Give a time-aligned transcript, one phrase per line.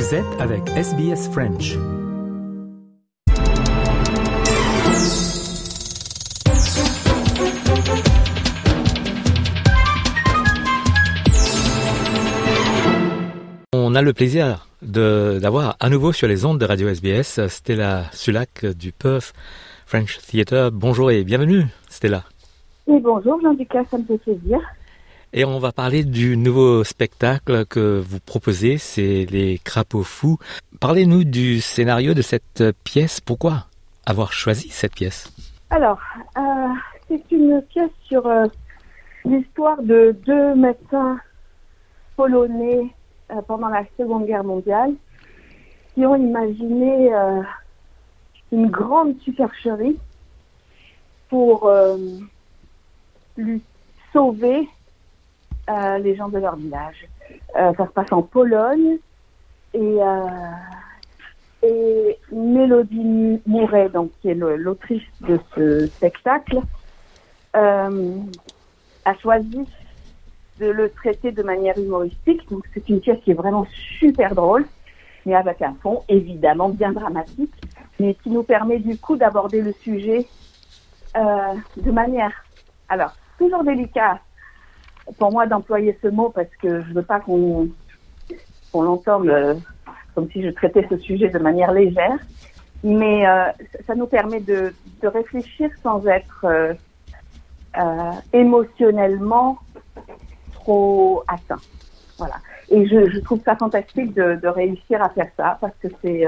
[0.00, 1.76] Vous êtes avec SBS French.
[13.74, 18.64] On a le plaisir d'avoir à nouveau sur les ondes de Radio SBS Stella Sulac
[18.64, 19.34] du Perth
[19.84, 20.70] French Theatre.
[20.72, 22.24] Bonjour et bienvenue Stella.
[22.86, 24.60] Oui, bonjour Jean-Lucas, ça me fait plaisir.
[25.32, 30.38] Et on va parler du nouveau spectacle que vous proposez, c'est Les Crapauds Fous.
[30.80, 33.20] Parlez-nous du scénario de cette pièce.
[33.20, 33.66] Pourquoi
[34.04, 35.32] avoir choisi cette pièce?
[35.70, 36.00] Alors,
[36.36, 36.40] euh,
[37.06, 38.46] c'est une pièce sur euh,
[39.24, 41.20] l'histoire de deux médecins
[42.16, 42.92] polonais
[43.30, 44.94] euh, pendant la Seconde Guerre mondiale
[45.94, 47.10] qui ont imaginé
[48.50, 49.96] une grande supercherie
[51.28, 51.70] pour
[53.36, 53.60] lui
[54.12, 54.68] sauver
[55.68, 57.06] euh, les gens de leur village.
[57.56, 58.98] Euh, ça se passe en Pologne
[59.74, 60.26] et, euh,
[61.62, 66.60] et Mélodie Mouret, donc qui est l'autrice de ce spectacle,
[67.52, 69.66] a choisi
[70.58, 72.48] de le traiter de manière humoristique.
[72.50, 73.66] Donc c'est une pièce qui est vraiment
[73.98, 74.66] super drôle,
[75.26, 77.54] mais avec un fond évidemment bien dramatique,
[77.98, 80.26] mais qui nous permet du coup d'aborder le sujet
[81.14, 82.32] de manière,
[82.88, 84.20] alors toujours délicate,
[85.18, 87.68] pour moi d'employer ce mot parce que je veux pas qu'on
[88.72, 89.54] qu'on l'entende euh,
[90.14, 92.18] comme si je traitais ce sujet de manière légère,
[92.82, 93.44] mais euh,
[93.86, 94.72] ça nous permet de,
[95.02, 99.58] de réfléchir sans être euh, émotionnellement
[100.52, 101.60] trop atteint.
[102.18, 102.36] Voilà.
[102.68, 106.26] Et je, je, trouve ça fantastique de, de, réussir à faire ça parce que c'est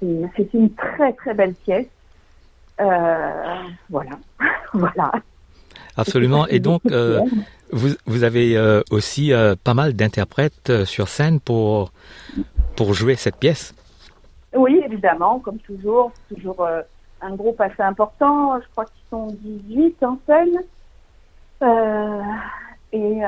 [0.00, 1.88] c'est une très très belle pièce.
[2.78, 4.18] voilà,
[4.72, 5.12] voilà.
[5.98, 6.46] Absolument.
[6.46, 7.20] Et donc, euh,
[7.72, 11.90] vous, avez euh, aussi euh, pas mal d'interprètes sur scène pour,
[12.76, 13.74] pour jouer cette pièce.
[14.54, 16.12] Oui, évidemment, comme toujours.
[16.32, 16.66] Toujours
[17.20, 18.60] un groupe assez important.
[18.60, 20.62] Je crois qu'ils sont 18 en scène.
[22.92, 23.20] et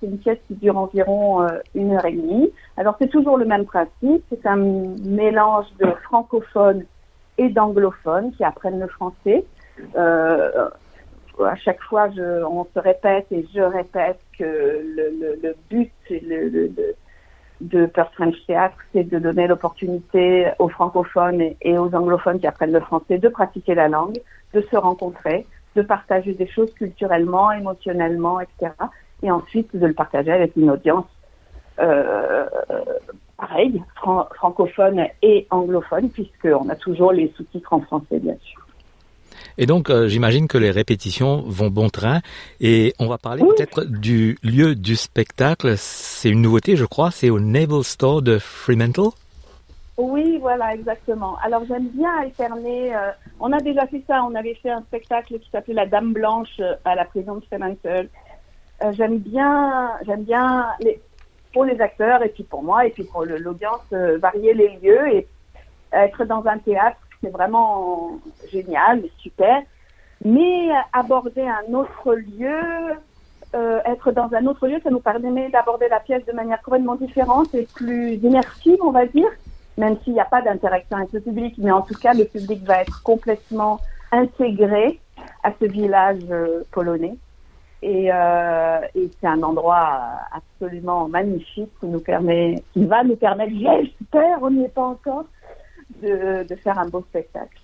[0.00, 2.52] c'est une pièce qui dure environ une heure et demie.
[2.76, 4.22] Alors, c'est toujours le même principe.
[4.28, 6.84] C'est un mélange de francophones
[7.38, 9.44] et d'anglophones qui apprennent le français.
[11.44, 15.92] À chaque fois, je, on se répète et je répète que le, le, but
[17.60, 22.72] de Perth French Theatre, c'est de donner l'opportunité aux francophones et, aux anglophones qui apprennent
[22.72, 24.18] le français de pratiquer la langue,
[24.54, 28.72] de se rencontrer, de partager des choses culturellement, émotionnellement, etc.
[29.22, 31.06] Et ensuite de le partager avec une audience
[31.80, 32.46] euh,
[33.36, 38.67] pareille, fran francophone et anglophone, puisqu'on a toujours les sous-titres en français, bien sûr.
[39.58, 42.20] Et donc, euh, j'imagine que les répétitions vont bon train.
[42.60, 43.50] Et on va parler oui.
[43.56, 45.74] peut-être du lieu du spectacle.
[45.76, 47.10] C'est une nouveauté, je crois.
[47.10, 49.10] C'est au Naval Store de Fremantle.
[49.96, 51.36] Oui, voilà, exactement.
[51.44, 52.94] Alors, j'aime bien alterner.
[52.94, 53.10] Euh,
[53.40, 54.22] on a déjà fait ça.
[54.22, 57.44] On avait fait un spectacle qui s'appelait La Dame Blanche euh, à la prison de
[57.44, 58.08] Fremantle.
[58.82, 61.00] Euh, j'aime bien, j'aime bien les,
[61.52, 65.08] pour les acteurs et puis pour moi et puis pour l'audience euh, varier les lieux
[65.08, 65.26] et
[65.92, 68.18] être dans un théâtre c'est vraiment
[68.50, 69.62] génial, super.
[70.24, 72.96] Mais aborder un autre lieu,
[73.54, 76.96] euh, être dans un autre lieu, ça nous permet d'aborder la pièce de manière complètement
[76.96, 79.30] différente et plus immersive, on va dire,
[79.76, 82.62] même s'il n'y a pas d'interaction avec le public, mais en tout cas, le public
[82.64, 83.80] va être complètement
[84.10, 85.00] intégré
[85.44, 87.16] à ce village euh, polonais.
[87.80, 90.00] Et, euh, et c'est un endroit
[90.32, 95.26] absolument magnifique qui nous permet, qui va nous permettre, j'espère, on n'y est pas encore,
[96.02, 97.58] de, de faire un beau spectacle.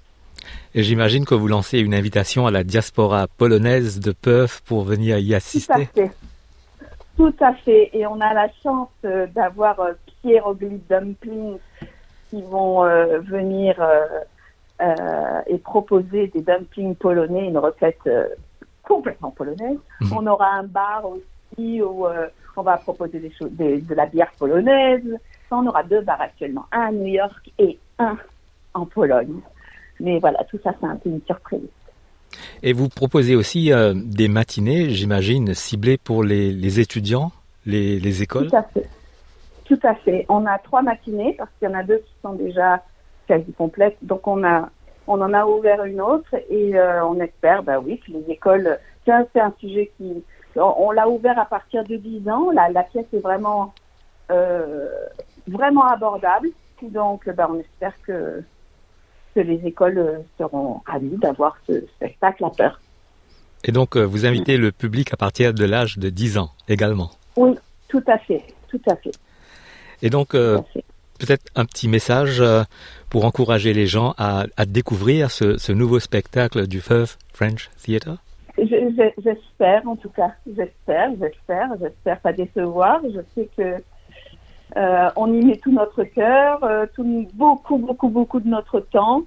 [0.74, 5.18] Et j'imagine que vous lancez une invitation à la diaspora polonaise de Perth pour venir
[5.18, 5.72] y assister.
[5.72, 6.10] Tout à fait.
[7.16, 7.90] Tout à fait.
[7.92, 11.58] Et on a la chance euh, d'avoir euh, Pierrogli Dumpling
[12.30, 14.04] qui vont euh, venir euh,
[14.82, 18.08] euh, et proposer des dumplings polonais, une recette
[18.82, 19.78] complètement polonaise.
[20.00, 20.12] Mmh.
[20.12, 22.06] On aura un bar aussi où
[22.56, 25.18] on va proposer des choses, des, de la bière polonaise.
[25.50, 28.16] On aura deux bars actuellement, un à New York et un
[28.74, 29.40] en Pologne.
[30.00, 31.68] Mais voilà, tout ça, c'est un peu une surprise.
[32.62, 37.30] Et vous proposez aussi euh, des matinées, j'imagine, ciblées pour les, les étudiants,
[37.64, 38.48] les, les, écoles?
[38.48, 38.88] Tout à fait.
[39.64, 40.26] Tout à fait.
[40.28, 42.82] On a trois matinées parce qu'il y en a deux qui sont déjà
[43.28, 43.96] quasi complètes.
[44.02, 44.68] Donc on a,
[45.06, 48.78] on en a ouvert une autre et euh, on espère, bah oui, que les écoles.
[49.06, 50.24] C'est un sujet qui,
[50.56, 52.50] on, on l'a ouvert à partir de 10 ans.
[52.50, 53.74] La, la pièce est vraiment,
[54.30, 54.88] euh,
[55.46, 56.48] vraiment abordable.
[56.82, 58.42] Donc, ben, on espère que,
[59.34, 62.80] que les écoles seront ravies d'avoir ce spectacle à peur.
[63.64, 67.54] Et donc, vous invitez le public à partir de l'âge de 10 ans également Oui,
[67.88, 69.12] tout à fait, tout à fait.
[70.02, 70.58] Et donc, euh,
[71.18, 72.62] peut-être un petit message euh,
[73.08, 78.18] pour encourager les gens à, à découvrir ce, ce, nouveau spectacle du Firth French Theatre
[78.56, 83.00] J'espère, en tout cas, j'espère, j'espère, j'espère pas décevoir.
[83.02, 83.82] Je sais que
[84.76, 89.22] euh, on y met tout notre cœur, euh, tout, beaucoup, beaucoup, beaucoup de notre temps.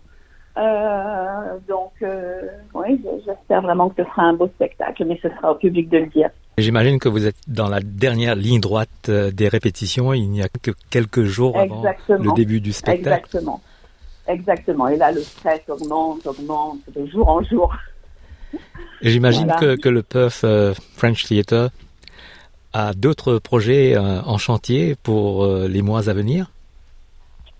[0.57, 1.93] Euh, donc,
[2.73, 5.99] oui, j'espère vraiment que ce sera un beau spectacle, mais ce sera au public de
[5.99, 6.29] le dire.
[6.57, 10.13] J'imagine que vous êtes dans la dernière ligne droite des répétitions.
[10.13, 13.07] Il n'y a que quelques jours avant le début du spectacle.
[13.07, 13.61] Exactement.
[14.27, 14.87] Exactement.
[14.87, 17.73] Et là, le stress augmente, augmente de jour en jour.
[19.01, 20.45] J'imagine que, que, le Perth
[20.95, 21.69] French Theatre
[22.95, 26.51] d'autres projets euh, en chantier pour les mois à venir?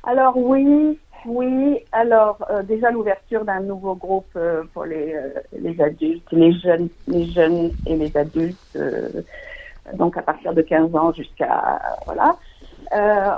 [0.03, 0.97] Alors oui,
[1.27, 5.29] oui, alors euh, déjà l'ouverture d'un nouveau groupe euh, pour les, euh,
[5.59, 8.77] les adultes, les jeunes, les jeunes et les adultes,
[9.93, 12.37] donc à partir de 15 ans jusqu'à voilà.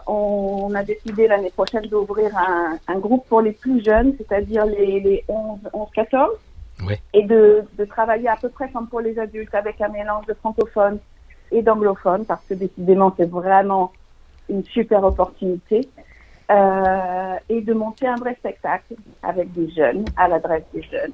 [0.06, 5.00] on a décidé l'année prochaine d'ouvrir un, un, groupe pour les plus jeunes, c'est-à-dire les,
[5.00, 6.30] les 11, 11 14,
[7.14, 10.36] et de, de travailler à peu près comme pour les adultes avec un mélange de
[10.36, 11.00] francophones
[11.52, 13.92] et d'anglophones, parce que décidément c'est vraiment
[14.50, 15.88] une super opportunité
[16.52, 21.12] euh, et de monter un vrai spectacle avec des jeunes, à l'adresse des jeunes.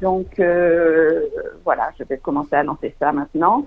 [0.00, 1.26] Donc euh,
[1.64, 3.66] voilà, je vais commencer à lancer ça maintenant.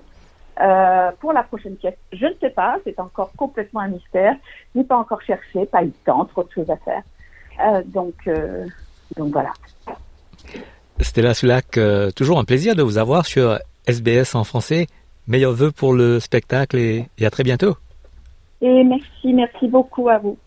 [0.60, 4.34] Euh, pour la prochaine pièce, je ne sais pas, c'est encore complètement un mystère.
[4.74, 7.02] Je n'ai pas encore cherché, pas eu le temps, trop de choses à faire.
[7.86, 8.28] Donc,
[9.16, 9.52] donc voilà.
[11.00, 11.78] Stella Sulac,
[12.16, 14.86] toujours un plaisir de vous avoir sur SBS en français.
[15.26, 17.76] Meilleurs vœux pour le spectacle et, et à très bientôt.
[18.60, 20.38] Et merci, merci beaucoup à vous.